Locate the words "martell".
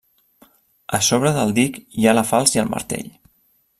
2.77-3.13